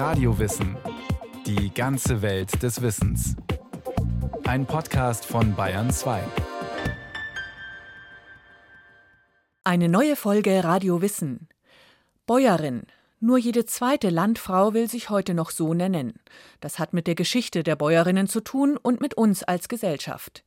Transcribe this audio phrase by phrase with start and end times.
[0.00, 0.78] Radiowissen.
[1.44, 3.36] Die ganze Welt des Wissens.
[4.44, 6.22] Ein Podcast von Bayern 2.
[9.62, 11.50] Eine neue Folge Radio Wissen.
[12.24, 12.84] Bäuerin.
[13.20, 16.14] Nur jede zweite Landfrau will sich heute noch so nennen.
[16.60, 20.44] Das hat mit der Geschichte der Bäuerinnen zu tun und mit uns als Gesellschaft.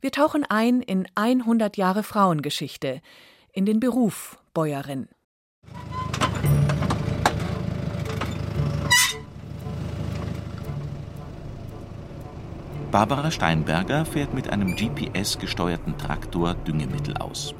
[0.00, 3.02] Wir tauchen ein in 100 Jahre Frauengeschichte,
[3.52, 5.10] in den Beruf Bäuerin.
[12.92, 17.52] Barbara Steinberger fährt mit einem GPS-gesteuerten Traktor Düngemittel aus.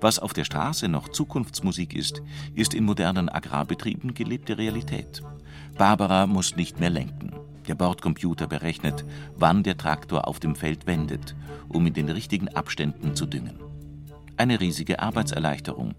[0.00, 2.22] Was auf der Straße noch Zukunftsmusik ist,
[2.54, 5.22] ist in modernen Agrarbetrieben gelebte Realität.
[5.76, 7.32] Barbara muss nicht mehr lenken.
[7.66, 9.04] Der Bordcomputer berechnet,
[9.36, 11.34] wann der Traktor auf dem Feld wendet,
[11.68, 13.58] um in den richtigen Abständen zu düngen.
[14.36, 15.96] Eine riesige Arbeitserleichterung,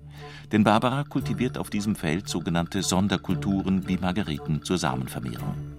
[0.53, 5.78] denn Barbara kultiviert auf diesem Feld sogenannte Sonderkulturen wie Margeriten zur Samenvermehrung.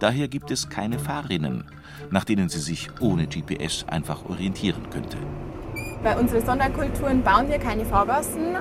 [0.00, 1.64] Daher gibt es keine Fahrrinnen,
[2.10, 5.16] nach denen sie sich ohne GPS einfach orientieren könnte.
[6.02, 8.56] Bei unseren Sonderkulturen bauen wir keine Fahrgassen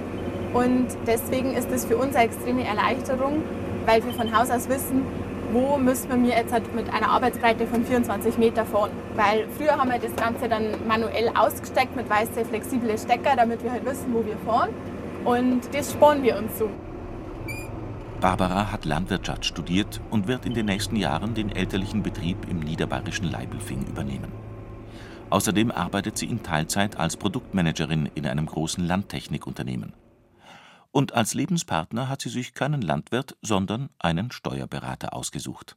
[0.54, 3.42] und deswegen ist es für uns eine extreme Erleichterung,
[3.86, 5.02] weil wir von Haus aus wissen,
[5.52, 8.92] wo müssen wir mir jetzt halt mit einer Arbeitsbreite von 24 Meter fahren.
[9.16, 13.72] Weil früher haben wir das Ganze dann manuell ausgesteckt mit weiße flexible Stecker, damit wir
[13.72, 14.70] halt wissen, wo wir fahren.
[15.26, 16.70] Und das sparen wir uns so.
[18.24, 23.30] Barbara hat Landwirtschaft studiert und wird in den nächsten Jahren den elterlichen Betrieb im niederbayerischen
[23.30, 24.32] Leibelfing übernehmen.
[25.30, 29.92] Außerdem arbeitet sie in Teilzeit als Produktmanagerin in einem großen Landtechnikunternehmen.
[30.94, 35.76] Und als Lebenspartner hat sie sich keinen Landwirt, sondern einen Steuerberater ausgesucht.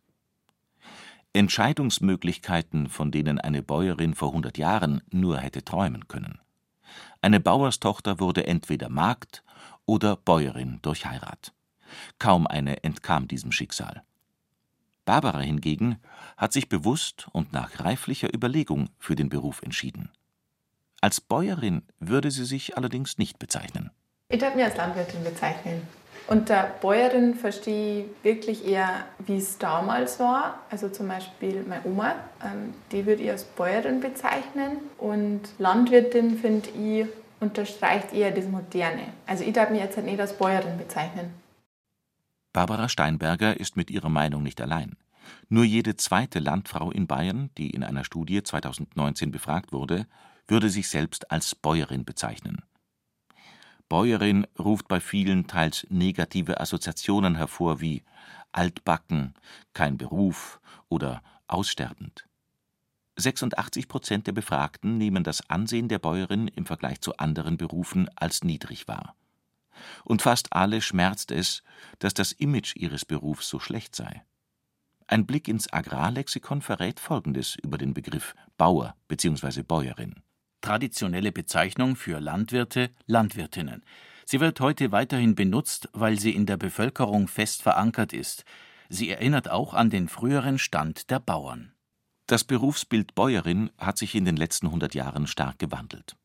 [1.32, 6.38] Entscheidungsmöglichkeiten, von denen eine Bäuerin vor 100 Jahren nur hätte träumen können.
[7.20, 9.42] Eine Bauerstochter wurde entweder Magd
[9.84, 11.55] oder Bäuerin durch Heirat.
[12.18, 14.02] Kaum eine entkam diesem Schicksal.
[15.04, 15.98] Barbara hingegen
[16.36, 20.10] hat sich bewusst und nach reiflicher Überlegung für den Beruf entschieden.
[21.00, 23.90] Als Bäuerin würde sie sich allerdings nicht bezeichnen.
[24.28, 25.82] Ich darf mich als Landwirtin bezeichnen.
[26.28, 30.58] Unter Bäuerin verstehe ich wirklich eher, wie es damals war.
[30.70, 34.78] Also zum Beispiel meine Oma, ähm, die würde ich als Bäuerin bezeichnen.
[34.98, 37.06] Und Landwirtin, finde ich,
[37.38, 39.04] unterstreicht eher das Moderne.
[39.26, 41.32] Also ich darf mich jetzt halt nicht als Bäuerin bezeichnen.
[42.56, 44.96] Barbara Steinberger ist mit ihrer Meinung nicht allein.
[45.50, 50.06] Nur jede zweite Landfrau in Bayern, die in einer Studie 2019 befragt wurde,
[50.48, 52.62] würde sich selbst als Bäuerin bezeichnen.
[53.90, 58.04] Bäuerin ruft bei vielen teils negative Assoziationen hervor wie
[58.52, 59.34] altbacken,
[59.74, 62.26] kein Beruf oder aussterbend.
[63.16, 68.44] 86 Prozent der Befragten nehmen das Ansehen der Bäuerin im Vergleich zu anderen Berufen als
[68.44, 69.14] niedrig wahr
[70.04, 71.62] und fast alle schmerzt es,
[71.98, 74.24] dass das Image ihres Berufs so schlecht sei.
[75.08, 79.62] Ein Blick ins Agrarlexikon verrät Folgendes über den Begriff Bauer bzw.
[79.62, 80.16] Bäuerin.
[80.60, 83.84] Traditionelle Bezeichnung für Landwirte, Landwirtinnen.
[84.24, 88.44] Sie wird heute weiterhin benutzt, weil sie in der Bevölkerung fest verankert ist.
[88.88, 91.72] Sie erinnert auch an den früheren Stand der Bauern.
[92.26, 96.16] Das Berufsbild Bäuerin hat sich in den letzten 100 Jahren stark gewandelt.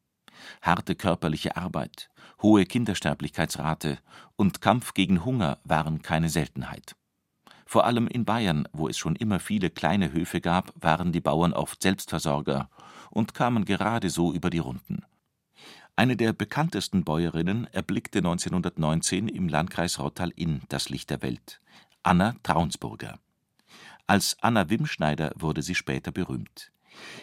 [0.64, 2.10] Harte körperliche Arbeit,
[2.42, 4.00] hohe Kindersterblichkeitsrate
[4.36, 6.96] und Kampf gegen Hunger waren keine Seltenheit.
[7.66, 11.54] Vor allem in Bayern, wo es schon immer viele kleine Höfe gab, waren die Bauern
[11.54, 12.70] oft Selbstversorger
[13.10, 15.06] und kamen gerade so über die Runden.
[15.96, 21.60] Eine der bekanntesten Bäuerinnen erblickte 1919 im Landkreis Rottal-Inn das Licht der Welt,
[22.04, 23.20] Anna Traunsburger.
[24.08, 26.72] Als Anna Wimschneider wurde sie später berühmt.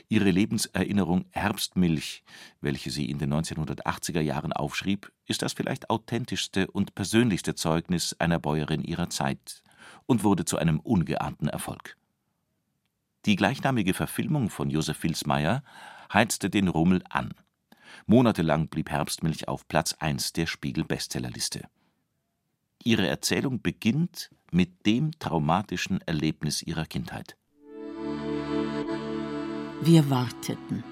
[0.09, 2.25] Ihre Lebenserinnerung Herbstmilch,
[2.61, 8.39] welche sie in den 1980er Jahren aufschrieb, ist das vielleicht authentischste und persönlichste Zeugnis einer
[8.39, 9.63] Bäuerin ihrer Zeit
[10.07, 11.97] und wurde zu einem ungeahnten Erfolg.
[13.27, 15.63] Die gleichnamige Verfilmung von Josef Vilsmeier
[16.13, 17.35] heizte den Rummel an.
[18.07, 21.69] Monatelang blieb Herbstmilch auf Platz 1 der Spiegel-Bestsellerliste.
[22.83, 27.37] Ihre Erzählung beginnt mit dem traumatischen Erlebnis ihrer Kindheit.
[29.81, 30.83] Wir warteten.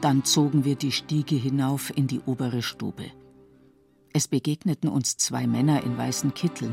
[0.00, 3.10] Dann zogen wir die Stiege hinauf in die obere Stube.
[4.14, 6.72] Es begegneten uns zwei Männer in weißen Kitteln.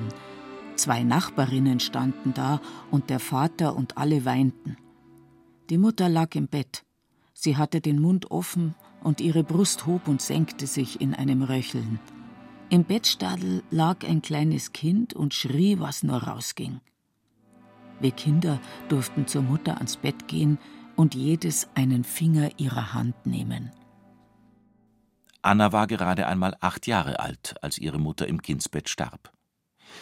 [0.75, 2.61] Zwei Nachbarinnen standen da
[2.91, 4.77] und der Vater und alle weinten.
[5.69, 6.85] Die Mutter lag im Bett.
[7.33, 8.73] Sie hatte den Mund offen
[9.03, 11.99] und ihre Brust hob und senkte sich in einem Röcheln.
[12.69, 16.79] Im Bettstadel lag ein kleines Kind und schrie, was nur rausging.
[17.99, 20.57] Wir Kinder durften zur Mutter ans Bett gehen,
[20.99, 23.71] und jedes einen Finger ihrer Hand nehmen.
[25.41, 29.31] Anna war gerade einmal acht Jahre alt, als ihre Mutter im Kindsbett starb.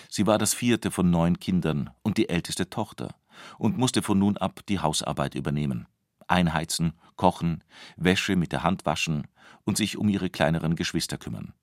[0.10, 3.14] Sie war das vierte von neun Kindern und die älteste Tochter
[3.60, 5.86] und musste von nun ab die Hausarbeit übernehmen.
[6.28, 7.64] Einheizen, kochen,
[7.96, 9.28] Wäsche mit der Hand waschen
[9.66, 11.54] und sich um ihre kleineren Geschwister kümmern.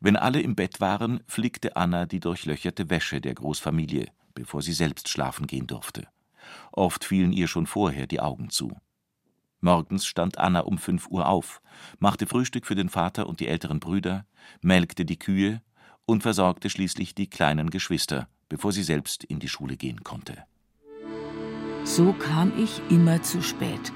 [0.00, 5.08] Wenn alle im Bett waren, flickte Anna die durchlöcherte Wäsche der Großfamilie, bevor sie selbst
[5.08, 6.08] schlafen gehen durfte.
[6.72, 8.76] Oft fielen ihr schon vorher die Augen zu.
[9.60, 11.62] Morgens stand Anna um fünf Uhr auf,
[12.00, 14.26] machte Frühstück für den Vater und die älteren Brüder,
[14.60, 15.62] melkte die Kühe
[16.04, 20.44] und versorgte schließlich die kleinen Geschwister, bevor sie selbst in die Schule gehen konnte.
[21.84, 23.92] So kam ich immer zu spät.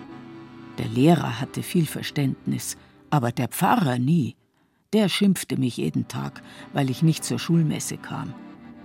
[0.79, 2.77] Der Lehrer hatte viel Verständnis,
[3.11, 4.37] aber der Pfarrer nie.
[4.93, 6.43] Der schimpfte mich jeden Tag,
[6.73, 8.35] weil ich nicht zur Schulmesse kam.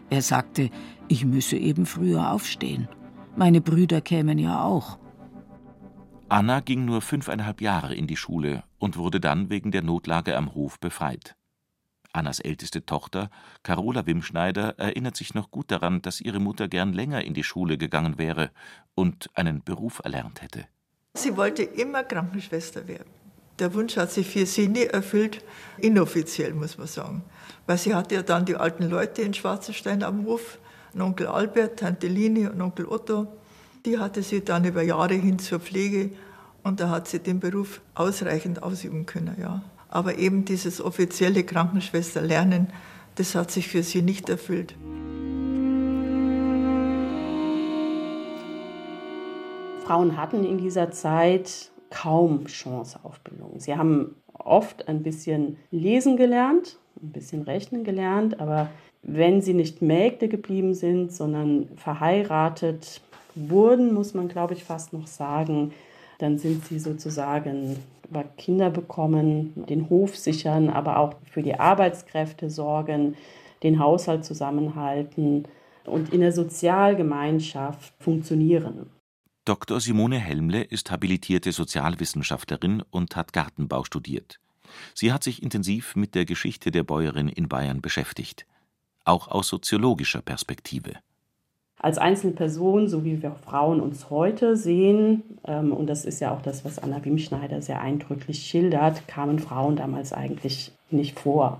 [0.10, 0.70] Er sagte,
[1.08, 2.88] ich müsse eben früher aufstehen.
[3.36, 4.98] Meine Brüder kämen ja auch.
[6.30, 10.54] Anna ging nur fünfeinhalb Jahre in die Schule und wurde dann wegen der Notlage am
[10.54, 11.36] Hof befreit.
[12.14, 13.30] Annas älteste Tochter,
[13.64, 17.78] Carola Wimschneider, erinnert sich noch gut daran, dass ihre Mutter gern länger in die Schule
[17.78, 18.52] gegangen wäre
[18.96, 20.66] und einen Beruf erlernt hätte.
[21.14, 23.12] Sie wollte immer Krankenschwester werden.
[23.60, 25.44] Der Wunsch hat sich für sie nie erfüllt,
[25.78, 27.24] inoffiziell muss man sagen.
[27.68, 30.58] Weil sie hatte ja dann die alten Leute in Schwarzenstein am Hof,
[31.00, 33.28] Onkel Albert, Tante Lini und Onkel Otto.
[33.86, 36.10] Die hatte sie dann über Jahre hin zur Pflege
[36.64, 39.62] und da hat sie den Beruf ausreichend ausüben können, ja.
[39.90, 42.68] Aber eben dieses offizielle Krankenschwesterlernen,
[43.16, 44.76] das hat sich für sie nicht erfüllt.
[49.86, 53.60] Frauen hatten in dieser Zeit kaum Chance auf Bildung.
[53.60, 58.70] Sie haben oft ein bisschen lesen gelernt, ein bisschen rechnen gelernt, aber
[59.04, 63.02] wenn sie nicht Mägde geblieben sind, sondern verheiratet
[63.36, 65.74] wurden, muss man, glaube ich, fast noch sagen,
[66.20, 67.78] dann sind sie sozusagen
[68.10, 73.16] über Kinder bekommen, den Hof sichern, aber auch für die Arbeitskräfte sorgen,
[73.64, 75.46] den Haushalt zusammenhalten
[75.86, 78.90] und in der Sozialgemeinschaft funktionieren.
[79.46, 79.80] Dr.
[79.80, 84.40] Simone Helmle ist habilitierte Sozialwissenschaftlerin und hat Gartenbau studiert.
[84.94, 88.46] Sie hat sich intensiv mit der Geschichte der Bäuerin in Bayern beschäftigt,
[89.06, 90.94] auch aus soziologischer Perspektive
[91.82, 96.32] als einzelne Person, so wie wir Frauen uns heute sehen, ähm, und das ist ja
[96.32, 101.60] auch das, was Anna Wimschneider sehr eindrücklich schildert, kamen Frauen damals eigentlich nicht vor.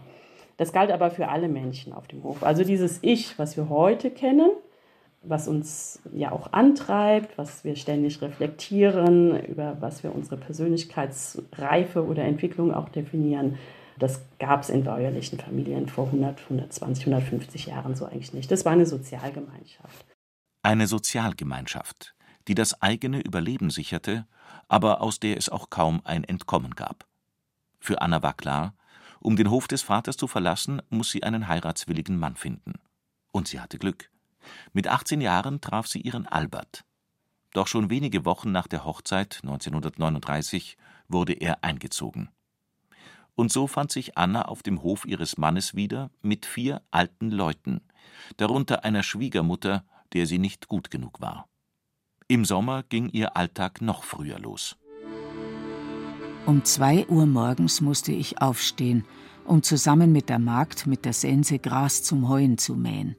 [0.58, 2.44] Das galt aber für alle Menschen auf dem Hof.
[2.44, 4.52] Also dieses Ich, was wir heute kennen,
[5.24, 12.24] was uns ja auch antreibt, was wir ständig reflektieren, über was wir unsere Persönlichkeitsreife oder
[12.24, 13.58] Entwicklung auch definieren,
[14.02, 18.50] das gab es in bäuerlichen Familien vor 100, 120, 150 Jahren so eigentlich nicht.
[18.50, 20.06] Das war eine Sozialgemeinschaft.
[20.64, 22.16] Eine Sozialgemeinschaft,
[22.48, 24.26] die das eigene Überleben sicherte,
[24.68, 27.06] aber aus der es auch kaum ein Entkommen gab.
[27.80, 28.74] Für Anna war klar,
[29.20, 32.74] um den Hof des Vaters zu verlassen, muss sie einen heiratswilligen Mann finden.
[33.32, 34.10] Und sie hatte Glück.
[34.74, 36.86] Mit 18 Jahren traf sie ihren Albert.
[37.54, 40.78] Doch schon wenige Wochen nach der Hochzeit 1939
[41.08, 42.30] wurde er eingezogen.
[43.42, 47.82] Und so fand sich Anna auf dem Hof ihres Mannes wieder mit vier alten Leuten,
[48.38, 49.84] darunter einer Schwiegermutter,
[50.14, 51.48] der sie nicht gut genug war.
[52.28, 54.78] Im Sommer ging ihr Alltag noch früher los.
[56.46, 59.06] Um zwei Uhr morgens musste ich aufstehen,
[59.44, 63.16] um zusammen mit der Magd mit der Sense Gras zum Heuen zu mähen.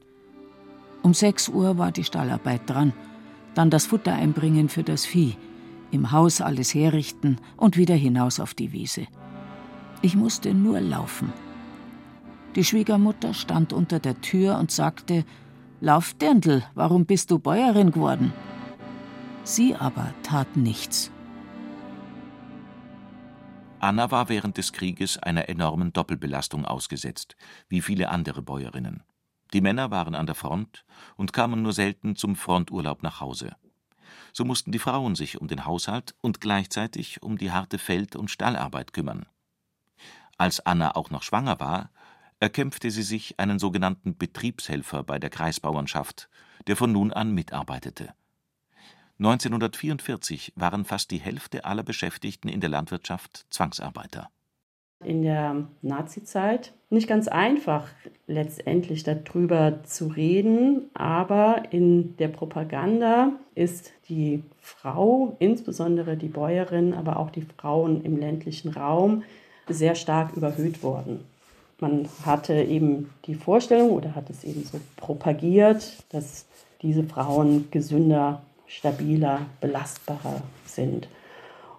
[1.01, 2.93] Um sechs Uhr war die Stallarbeit dran,
[3.55, 5.35] dann das Futter einbringen für das Vieh,
[5.91, 9.05] im Haus alles herrichten und wieder hinaus auf die Wiese.
[10.03, 11.31] Ich musste nur laufen.
[12.57, 15.23] Die Schwiegermutter stand unter der Tür und sagte,
[15.79, 18.33] Lauf, Dirndl, warum bist du Bäuerin geworden?
[19.45, 21.09] Sie aber tat nichts.
[23.79, 27.37] Anna war während des Krieges einer enormen Doppelbelastung ausgesetzt,
[27.69, 29.03] wie viele andere Bäuerinnen.
[29.53, 30.83] Die Männer waren an der Front
[31.15, 33.55] und kamen nur selten zum Fronturlaub nach Hause.
[34.33, 38.29] So mussten die Frauen sich um den Haushalt und gleichzeitig um die harte Feld- und
[38.29, 39.27] Stallarbeit kümmern.
[40.37, 41.89] Als Anna auch noch schwanger war,
[42.39, 46.29] erkämpfte sie sich einen sogenannten Betriebshelfer bei der Kreisbauernschaft,
[46.67, 48.13] der von nun an mitarbeitete.
[49.19, 54.29] 1944 waren fast die Hälfte aller Beschäftigten in der Landwirtschaft Zwangsarbeiter.
[55.03, 57.87] In der Nazizeit nicht ganz einfach
[58.27, 67.17] letztendlich darüber zu reden, aber in der Propaganda ist die Frau, insbesondere die Bäuerin, aber
[67.17, 69.23] auch die Frauen im ländlichen Raum
[69.67, 71.23] sehr stark überhöht worden.
[71.79, 76.45] Man hatte eben die Vorstellung oder hat es eben so propagiert, dass
[76.81, 81.07] diese Frauen gesünder, stabiler, belastbarer sind.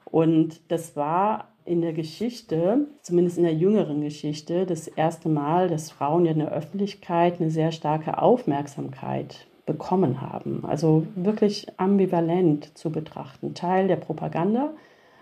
[0.05, 5.91] Und das war in der Geschichte, zumindest in der jüngeren Geschichte, das erste Mal, dass
[5.91, 10.65] Frauen ja in der Öffentlichkeit eine sehr starke Aufmerksamkeit bekommen haben.
[10.67, 13.55] Also wirklich ambivalent zu betrachten.
[13.55, 14.75] Teil der Propaganda,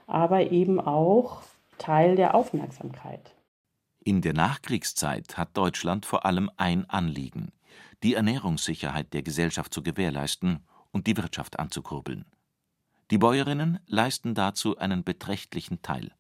[0.09, 1.43] aber eben auch
[1.79, 3.35] Teil der Aufmerksamkeit.
[4.05, 7.53] In der Nachkriegszeit hat Deutschland vor allem ein Anliegen,
[8.03, 10.61] die Ernährungssicherheit der Gesellschaft zu gewährleisten
[10.91, 12.25] und die Wirtschaft anzukurbeln.
[13.11, 16.11] Die Bäuerinnen leisten dazu einen beträchtlichen Teil.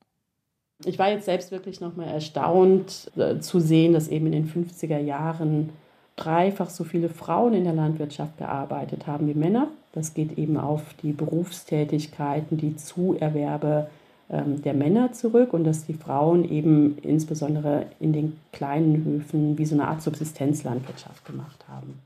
[0.84, 4.98] Ich war jetzt selbst wirklich nochmal erstaunt äh, zu sehen, dass eben in den 50er
[4.98, 5.70] Jahren
[6.16, 9.68] dreifach so viele Frauen in der Landwirtschaft gearbeitet haben wie Männer.
[9.92, 13.88] Das geht eben auf die Berufstätigkeiten, die Zuerwerbe
[14.28, 19.74] der Männer zurück und dass die Frauen eben insbesondere in den kleinen Höfen wie so
[19.74, 21.98] eine Art Subsistenzlandwirtschaft gemacht haben.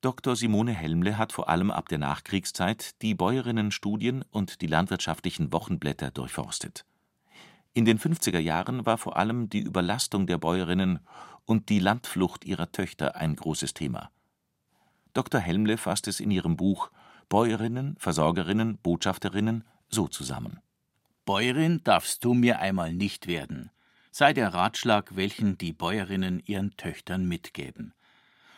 [0.00, 0.36] Dr.
[0.36, 6.84] Simone Helmle hat vor allem ab der Nachkriegszeit die Bäuerinnenstudien und die landwirtschaftlichen Wochenblätter durchforstet.
[7.72, 11.00] In den 50er Jahren war vor allem die Überlastung der Bäuerinnen
[11.44, 14.10] und die Landflucht ihrer Töchter ein großes Thema.
[15.12, 15.40] Dr.
[15.40, 16.90] Helmle fasst es in ihrem Buch
[17.28, 20.60] Bäuerinnen, Versorgerinnen, Botschafterinnen so zusammen.
[21.26, 23.70] Bäuerin darfst du mir einmal nicht werden,
[24.12, 27.94] sei der Ratschlag, welchen die Bäuerinnen ihren Töchtern mitgeben.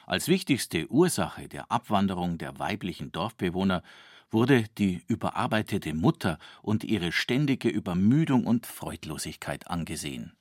[0.06, 3.82] Als wichtigste Ursache der Abwanderung der weiblichen Dorfbewohner
[4.30, 10.36] wurde die überarbeitete Mutter und ihre ständige Übermüdung und Freudlosigkeit angesehen.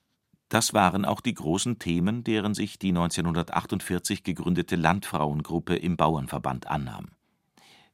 [0.49, 7.16] Das waren auch die großen Themen, deren sich die 1948 gegründete Landfrauengruppe im Bauernverband annahm.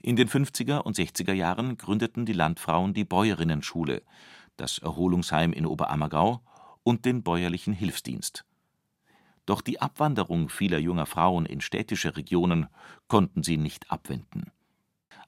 [0.06, 4.02] In den 50er und 60er Jahren gründeten die Landfrauen die Bäuerinnenschule,
[4.58, 6.42] das Erholungsheim in Oberammergau
[6.84, 8.44] und den bäuerlichen Hilfsdienst.
[9.46, 12.68] Doch die Abwanderung vieler junger Frauen in städtische Regionen
[13.08, 14.52] konnten sie nicht abwenden.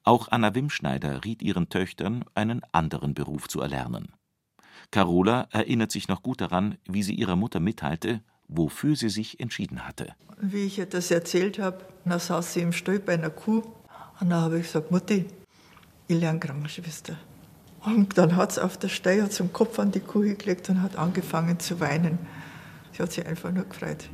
[0.04, 4.12] Auch Anna Wimschneider riet ihren Töchtern, einen anderen Beruf zu erlernen.
[4.92, 9.88] Carola erinnert sich noch gut daran, wie sie ihrer Mutter mitteilte, wofür sie sich entschieden
[9.88, 10.16] hatte.
[10.42, 13.64] Wie ich ihr das erzählt habe, da saß sie im Stall bei einer Kuh
[14.20, 15.26] und dann habe ich gesagt, Mutti,
[16.08, 17.18] ich lerne Krankenschwester.
[17.84, 20.96] Und dann hat sie auf der Steier zum Kopf an die Kuh gelegt und hat
[20.96, 22.18] angefangen zu weinen.
[22.94, 24.10] Sie hat sich einfach nur gefreut.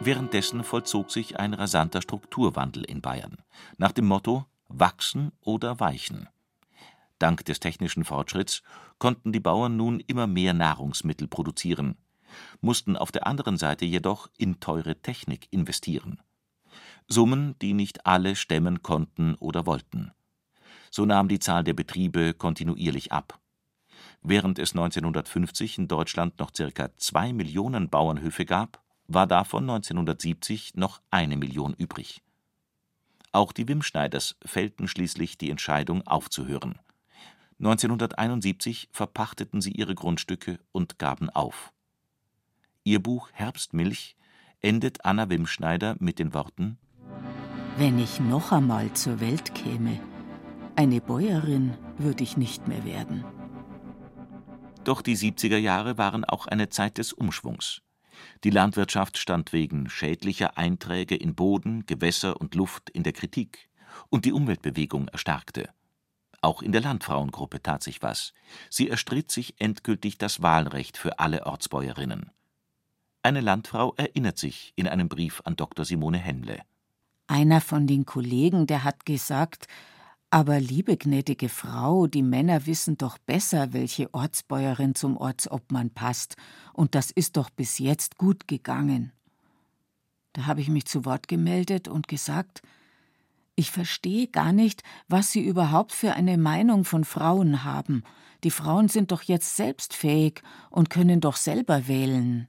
[0.00, 3.38] Währenddessen vollzog sich ein rasanter Strukturwandel in Bayern.
[3.78, 6.28] Nach dem Motto Wachsen oder weichen.
[7.18, 8.62] Dank des technischen Fortschritts
[8.98, 11.96] konnten die Bauern nun immer mehr Nahrungsmittel produzieren
[12.60, 16.20] mussten auf der anderen Seite jedoch in teure Technik investieren.
[17.06, 20.12] Summen, die nicht alle stemmen konnten oder wollten.
[20.90, 23.38] So nahm die Zahl der Betriebe kontinuierlich ab.
[24.22, 26.90] Während es 1950 in Deutschland noch ca.
[26.96, 32.22] zwei Millionen Bauernhöfe gab, war davon 1970 noch eine Million übrig.
[33.32, 36.78] Auch die Wimschneiders fällten schließlich die Entscheidung aufzuhören.
[37.58, 41.72] 1971 verpachteten sie ihre Grundstücke und gaben auf.
[42.84, 44.16] Ihr Buch Herbstmilch
[44.60, 46.78] endet Anna Wimschneider mit den Worten
[47.76, 50.00] Wenn ich noch einmal zur Welt käme,
[50.76, 53.24] eine Bäuerin würde ich nicht mehr werden.
[54.84, 57.82] Doch die 70er Jahre waren auch eine Zeit des Umschwungs.
[58.44, 63.68] Die Landwirtschaft stand wegen schädlicher Einträge in Boden, Gewässer und Luft in der Kritik,
[64.08, 65.68] und die Umweltbewegung erstarkte.
[66.40, 68.32] Auch in der Landfrauengruppe tat sich was.
[68.70, 72.30] Sie erstritt sich endgültig das Wahlrecht für alle Ortsbäuerinnen.
[73.22, 75.84] Eine Landfrau erinnert sich in einem Brief an Dr.
[75.84, 76.60] Simone Hemmle.
[77.26, 79.66] Einer von den Kollegen, der hat gesagt,
[80.30, 86.36] aber liebe gnädige Frau, die Männer wissen doch besser, welche Ortsbäuerin zum Ortsobmann passt,
[86.72, 89.12] und das ist doch bis jetzt gut gegangen.
[90.34, 92.62] Da habe ich mich zu Wort gemeldet und gesagt,
[93.56, 98.04] ich verstehe gar nicht, was Sie überhaupt für eine Meinung von Frauen haben.
[98.44, 102.48] Die Frauen sind doch jetzt selbstfähig und können doch selber wählen.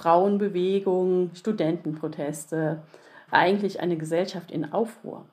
[0.00, 2.82] Frauenbewegung, Studentenproteste,
[3.30, 5.26] eigentlich eine Gesellschaft in Aufruhr.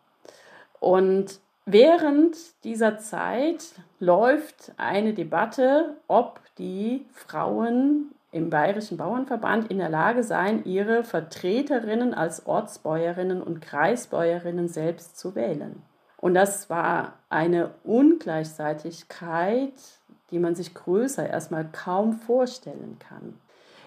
[0.79, 3.65] Und während dieser Zeit
[4.00, 12.13] läuft eine Debatte, ob die Frauen im Bayerischen Bauernverband in der Lage seien, ihre Vertreterinnen
[12.13, 15.81] als Ortsbäuerinnen und Kreisbäuerinnen selbst zu wählen.
[16.17, 19.74] Und das war eine Ungleichzeitigkeit,
[20.31, 23.39] die man sich größer erstmal kaum vorstellen kann.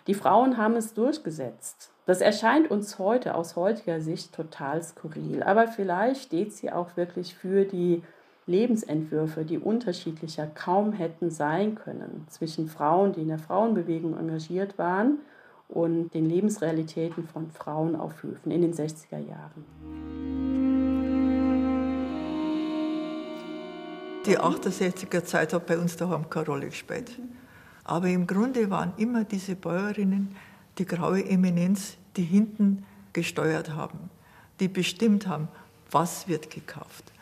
[0.06, 1.90] Die Frauen haben es durchgesetzt.
[2.06, 7.34] Das erscheint uns heute aus heutiger Sicht total skurril, aber vielleicht steht sie auch wirklich
[7.34, 8.02] für die
[8.46, 15.18] Lebensentwürfe, die unterschiedlicher kaum hätten sein können, zwischen Frauen, die in der Frauenbewegung engagiert waren,
[15.68, 19.64] und den Lebensrealitäten von Frauen auf Höfen in den 60er Jahren.
[24.26, 27.12] Die 68er Zeit hat bei uns daheim keine Rolle gespielt.
[27.84, 30.34] Aber im Grunde waren immer diese Bäuerinnen
[30.78, 34.10] die graue Eminenz, die hinten gesteuert haben,
[34.60, 35.48] die bestimmt haben,
[35.90, 37.12] was wird gekauft,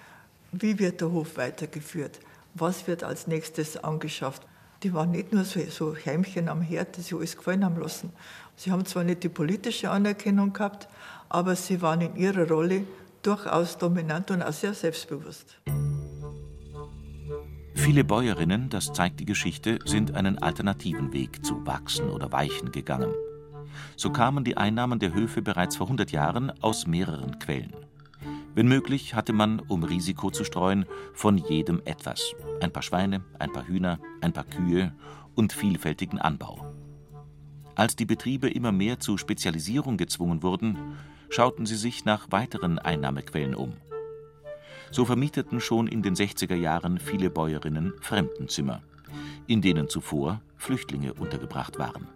[0.53, 2.21] wie wird der Hof weitergeführt,
[2.55, 4.43] was wird als nächstes angeschafft.
[4.83, 8.13] Die waren nicht nur so, so Heimchen am Herd, die sich alles gefallen haben lassen.
[8.57, 10.89] Sie haben zwar nicht die politische Anerkennung gehabt,
[11.29, 12.85] aber sie waren in ihrer Rolle
[13.23, 15.59] durchaus dominant und auch sehr selbstbewusst.
[17.79, 23.15] Viele Bäuerinnen, das zeigt die Geschichte, sind einen alternativen Weg zu Wachsen oder Weichen gegangen.
[23.97, 27.73] So kamen die Einnahmen der Höfe bereits vor 100 Jahren aus mehreren Quellen.
[28.55, 32.35] Wenn möglich, hatte man, um Risiko zu streuen, von jedem etwas.
[32.61, 34.93] Ein paar Schweine, ein paar Hühner, ein paar Kühe
[35.35, 36.75] und vielfältigen Anbau.
[37.77, 40.77] Als die Betriebe immer mehr zu Spezialisierung gezwungen wurden,
[41.31, 43.75] schauten sie sich nach weiteren Einnahmequellen um.
[44.91, 48.83] So vermieteten schon in den 60er Jahren viele Bäuerinnen Fremdenzimmer,
[49.47, 52.09] in denen zuvor Flüchtlinge untergebracht waren.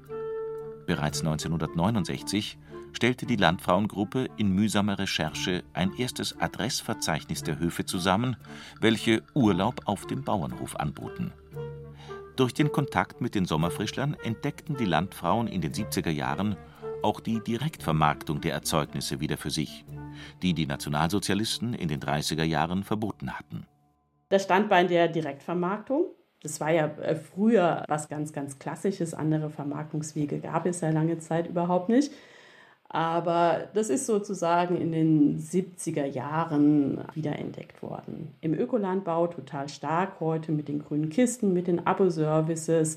[0.86, 2.58] Bereits 1969
[2.92, 8.36] stellte die Landfrauengruppe in mühsamer Recherche ein erstes Adressverzeichnis der Höfe zusammen,
[8.80, 11.32] welche Urlaub auf dem Bauernhof anboten.
[12.36, 16.56] Durch den Kontakt mit den Sommerfrischlern entdeckten die Landfrauen in den 70er Jahren
[17.02, 19.84] auch die Direktvermarktung der Erzeugnisse wieder für sich,
[20.42, 23.66] die die Nationalsozialisten in den 30er Jahren verboten hatten.
[24.28, 26.06] Das Standbein der Direktvermarktung.
[26.42, 29.14] Das war ja äh, früher was ganz, ganz Klassisches.
[29.14, 32.12] Andere Vermarktungswege gab es ja lange Zeit überhaupt nicht.
[32.88, 38.34] Aber das ist sozusagen in den 70er Jahren wiederentdeckt worden.
[38.42, 42.96] Im Ökolandbau total stark heute mit den grünen Kisten, mit den Abo-Services.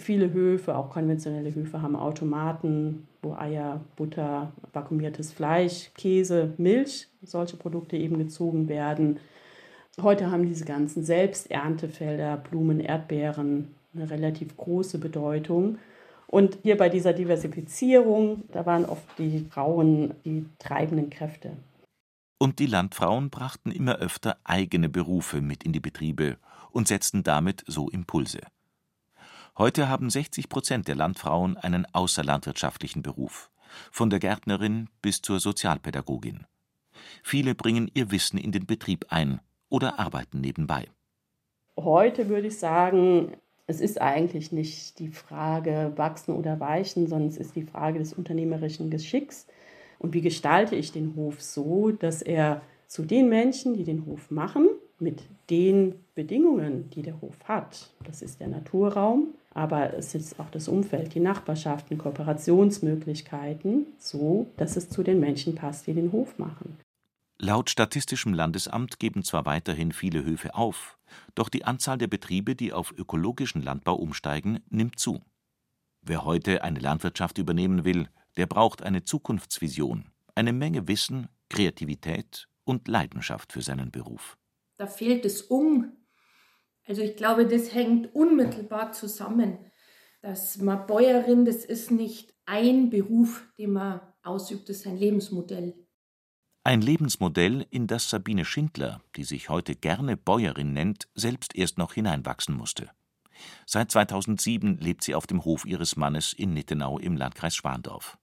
[0.00, 7.56] Viele Höfe, auch konventionelle Höfe, haben Automaten, wo Eier, Butter, vakuumiertes Fleisch, Käse, Milch, solche
[7.56, 9.18] Produkte eben gezogen werden.
[10.00, 15.78] Heute haben diese ganzen Selbsterntefelder, Blumen, Erdbeeren eine relativ große Bedeutung.
[16.28, 21.56] Und hier bei dieser Diversifizierung, da waren oft die Frauen die treibenden Kräfte.
[22.38, 26.36] Und die Landfrauen brachten immer öfter eigene Berufe mit in die Betriebe
[26.70, 28.40] und setzten damit so Impulse.
[29.58, 33.50] Heute haben 60 Prozent der Landfrauen einen außerlandwirtschaftlichen Beruf,
[33.90, 36.46] von der Gärtnerin bis zur Sozialpädagogin.
[37.24, 40.86] Viele bringen ihr Wissen in den Betrieb ein oder arbeiten nebenbei.
[41.76, 43.32] Heute würde ich sagen,
[43.66, 48.12] es ist eigentlich nicht die Frage wachsen oder weichen, sondern es ist die Frage des
[48.12, 49.48] unternehmerischen Geschicks.
[49.98, 54.30] Und wie gestalte ich den Hof so, dass er zu den Menschen, die den Hof
[54.30, 54.68] machen,
[55.00, 60.50] mit den Bedingungen, die der Hof hat, das ist der Naturraum, aber es ist auch
[60.50, 66.38] das Umfeld, die Nachbarschaften, Kooperationsmöglichkeiten, so dass es zu den Menschen passt, die den Hof
[66.38, 66.78] machen.
[67.40, 70.98] Laut Statistischem Landesamt geben zwar weiterhin viele Höfe auf,
[71.34, 75.22] doch die Anzahl der Betriebe, die auf ökologischen Landbau umsteigen, nimmt zu.
[76.02, 82.86] Wer heute eine Landwirtschaft übernehmen will, der braucht eine Zukunftsvision, eine Menge Wissen, Kreativität und
[82.88, 84.37] Leidenschaft für seinen Beruf.
[84.78, 85.92] Da fehlt es um.
[86.86, 89.58] Also ich glaube, das hängt unmittelbar zusammen,
[90.22, 95.74] dass man Bäuerin, das ist nicht ein Beruf, den man ausübt, das ist ein Lebensmodell.
[96.64, 101.94] Ein Lebensmodell, in das Sabine Schindler, die sich heute gerne Bäuerin nennt, selbst erst noch
[101.94, 102.90] hineinwachsen musste.
[103.66, 108.18] Seit 2007 lebt sie auf dem Hof ihres Mannes in Nittenau im Landkreis Schwandorf.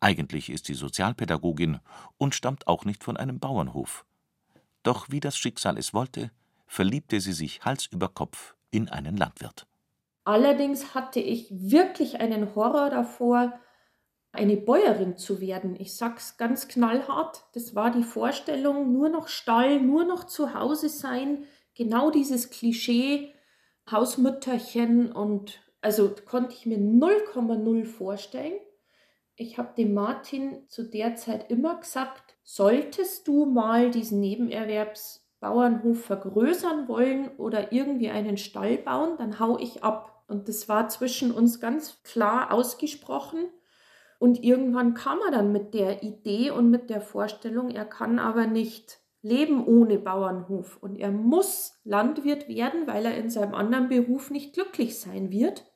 [0.00, 1.80] Eigentlich ist sie Sozialpädagogin
[2.16, 4.04] und stammt auch nicht von einem Bauernhof.
[4.82, 6.30] Doch wie das Schicksal es wollte,
[6.66, 9.66] verliebte sie sich Hals über Kopf in einen Landwirt.
[10.24, 13.58] Allerdings hatte ich wirklich einen Horror davor,
[14.32, 15.74] eine Bäuerin zu werden.
[15.78, 20.88] Ich sag's ganz knallhart, das war die Vorstellung, nur noch Stall, nur noch zu Hause
[20.88, 23.34] sein, genau dieses Klischee
[23.90, 28.58] Hausmütterchen und also konnte ich mir 0,0 vorstellen.
[29.36, 36.88] Ich habe dem Martin zu der Zeit immer gesagt, solltest du mal diesen Nebenerwerbsbauernhof vergrößern
[36.88, 40.24] wollen oder irgendwie einen Stall bauen, dann hau ich ab.
[40.26, 43.48] Und das war zwischen uns ganz klar ausgesprochen.
[44.18, 48.46] Und irgendwann kam er dann mit der Idee und mit der Vorstellung, er kann aber
[48.46, 54.30] nicht leben ohne Bauernhof und er muss Landwirt werden, weil er in seinem anderen Beruf
[54.30, 55.69] nicht glücklich sein wird.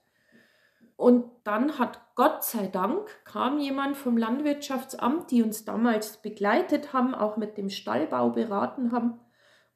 [0.96, 7.14] Und dann hat Gott sei Dank kam jemand vom Landwirtschaftsamt, die uns damals begleitet haben,
[7.14, 9.18] auch mit dem Stallbau beraten haben.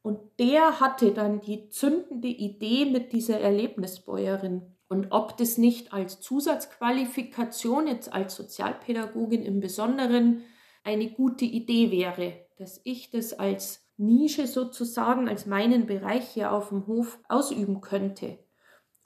[0.02, 4.76] Und der hatte dann die zündende Idee mit dieser Erlebnisbäuerin.
[4.88, 10.44] Und ob das nicht als Zusatzqualifikation, jetzt als Sozialpädagogin im Besonderen,
[10.84, 16.70] eine gute Idee wäre, dass ich das als Nische sozusagen, als meinen Bereich hier auf
[16.70, 18.38] dem Hof ausüben könnte.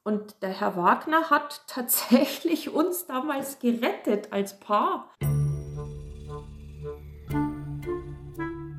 [0.04, 5.08] Und der Herr Wagner hat tatsächlich uns damals gerettet als Paar.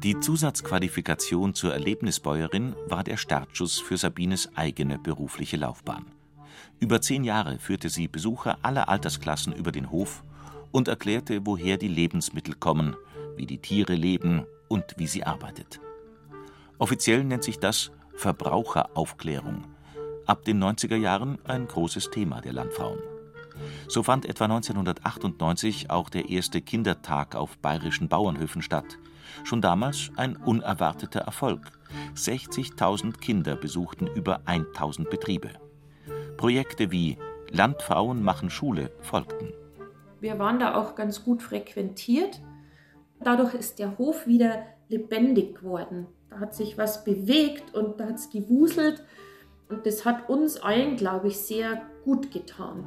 [0.03, 6.12] Die Zusatzqualifikation zur Erlebnisbäuerin war der Startschuss für Sabines eigene berufliche Laufbahn.
[6.81, 10.23] Über zehn Jahre führte sie Besucher aller Altersklassen über den Hof
[10.73, 12.97] und erklärte, woher die Lebensmittel kommen,
[13.38, 15.79] wie die Tiere leben und wie sie arbeitet.
[16.79, 19.72] Offiziell nennt sich das Verbraucheraufklärung.
[20.25, 22.99] Ab den 90er Jahren ein großes Thema der Landfrauen.
[23.88, 28.97] So fand etwa 1998 auch der erste Kindertag auf bayerischen Bauernhöfen statt.
[29.43, 31.71] Schon damals ein unerwarteter Erfolg.
[32.15, 35.49] 60.000 Kinder besuchten über 1.000 Betriebe.
[36.38, 37.17] Projekte wie
[37.49, 39.53] Landfrauen machen Schule folgten.
[40.21, 42.41] Wir waren da auch ganz gut frequentiert.
[43.19, 46.07] Dadurch ist der Hof wieder lebendig geworden.
[46.29, 49.03] Da hat sich was bewegt und da hat es gewuselt.
[49.73, 52.83] Und das hat uns allen, glaube ich, sehr gut getan.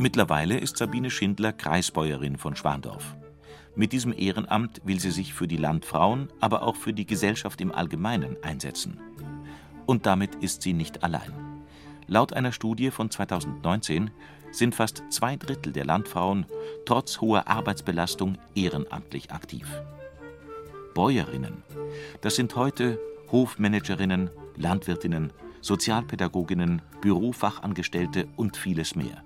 [0.00, 3.14] Mittlerweile ist Sabine Schindler Kreisbäuerin von Schwandorf.
[3.76, 7.70] Mit diesem Ehrenamt will sie sich für die Landfrauen, aber auch für die Gesellschaft im
[7.70, 8.98] Allgemeinen einsetzen.
[9.86, 11.32] Und damit ist sie nicht allein.
[12.08, 14.10] Laut einer Studie von 2019
[14.50, 16.46] sind fast zwei Drittel der Landfrauen
[16.84, 19.68] trotz hoher Arbeitsbelastung ehrenamtlich aktiv.
[20.94, 21.62] Bäuerinnen,
[22.22, 22.98] das sind heute
[23.30, 29.22] Hofmanagerinnen, Landwirtinnen, Sozialpädagoginnen, Bürofachangestellte und vieles mehr.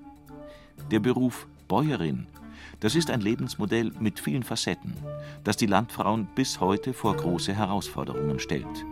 [0.91, 2.27] Der Beruf Bäuerin,
[2.81, 4.95] das ist ein Lebensmodell mit vielen Facetten,
[5.45, 8.85] das die Landfrauen bis heute vor große Herausforderungen stellt.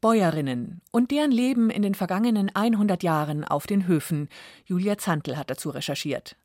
[0.00, 4.28] Bäuerinnen und deren Leben in den vergangenen 100 Jahren auf den Höfen.
[4.64, 6.36] Julia Zantl hat dazu recherchiert.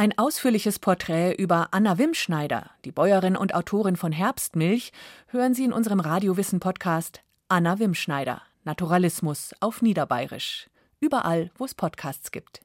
[0.00, 4.94] Ein ausführliches Porträt über Anna Wimschneider, die Bäuerin und Autorin von Herbstmilch,
[5.26, 10.70] hören Sie in unserem Radiowissen-Podcast Anna Wimschneider, Naturalismus auf Niederbayerisch.
[11.00, 12.62] Überall, wo es Podcasts gibt.